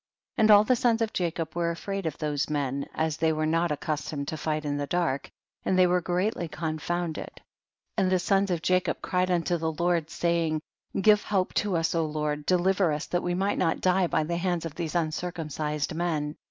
4. 0.37 0.41
And 0.41 0.49
all 0.49 0.63
the 0.63 0.75
sons 0.75 0.99
of 1.03 1.13
Jacob 1.13 1.55
were 1.55 1.69
afraid 1.69 2.07
of 2.07 2.17
those 2.17 2.49
men, 2.49 2.87
as 2.95 3.17
they 3.17 3.31
were 3.31 3.45
not 3.45 3.71
accustomed 3.71 4.27
to 4.29 4.35
fight 4.35 4.65
in 4.65 4.79
llie 4.79 4.89
dark, 4.89 5.29
and 5.63 5.77
they 5.77 5.85
were 5.85 6.01
greatly 6.01 6.47
confounded, 6.47 7.29
and 7.95 8.11
the 8.11 8.17
sons 8.17 8.49
of 8.49 8.63
Jacob 8.63 8.99
cried 9.03 9.29
unto 9.29 9.57
the 9.57 9.69
122 9.69 9.73
THE 9.75 9.79
BOOK 9.79 10.07
OF 10.07 10.15
JASHER. 10.15 10.31
Lord, 10.31 10.33
saying, 10.33 10.61
give 11.03 11.23
help 11.23 11.65
lo 11.65 11.75
us 11.75 11.93
Lord, 11.93 12.47
deliver 12.47 12.91
us 12.91 13.05
that 13.05 13.21
we 13.21 13.35
may 13.35 13.55
not 13.55 13.79
die 13.79 14.07
by 14.07 14.23
the 14.23 14.37
hands 14.37 14.65
of 14.65 14.73
these 14.73 14.95
uncircumcised 14.95 15.93
men. 15.93 16.35